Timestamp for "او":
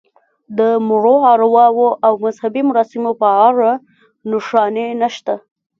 2.05-2.13